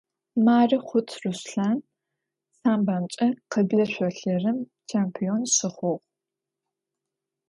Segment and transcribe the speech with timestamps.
[0.45, 1.77] Мары Хъут Руслъан
[2.59, 4.57] самбомкӀэ къыблэ шъолъырым
[4.89, 6.03] чемпион щыхъугъ.